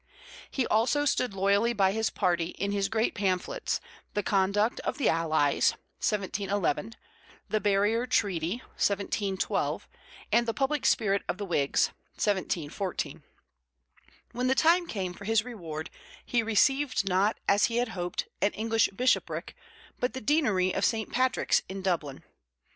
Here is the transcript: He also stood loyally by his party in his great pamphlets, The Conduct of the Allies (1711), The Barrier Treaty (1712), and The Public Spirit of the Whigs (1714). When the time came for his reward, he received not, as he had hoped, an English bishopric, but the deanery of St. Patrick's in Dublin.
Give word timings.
He 0.49 0.65
also 0.65 1.05
stood 1.05 1.35
loyally 1.35 1.73
by 1.73 1.91
his 1.91 2.09
party 2.09 2.55
in 2.57 2.71
his 2.71 2.89
great 2.89 3.13
pamphlets, 3.13 3.79
The 4.15 4.23
Conduct 4.23 4.79
of 4.79 4.97
the 4.97 5.09
Allies 5.09 5.73
(1711), 6.01 6.95
The 7.49 7.59
Barrier 7.59 8.07
Treaty 8.07 8.63
(1712), 8.81 9.87
and 10.31 10.47
The 10.47 10.55
Public 10.55 10.87
Spirit 10.87 11.21
of 11.29 11.37
the 11.37 11.45
Whigs 11.45 11.89
(1714). 12.15 13.21
When 14.31 14.47
the 14.47 14.55
time 14.55 14.87
came 14.87 15.13
for 15.13 15.25
his 15.25 15.45
reward, 15.45 15.91
he 16.25 16.41
received 16.41 17.07
not, 17.07 17.39
as 17.47 17.65
he 17.65 17.77
had 17.77 17.89
hoped, 17.89 18.27
an 18.41 18.53
English 18.53 18.89
bishopric, 18.95 19.55
but 19.99 20.13
the 20.13 20.19
deanery 20.19 20.73
of 20.73 20.83
St. 20.83 21.11
Patrick's 21.11 21.61
in 21.69 21.83
Dublin. 21.83 22.23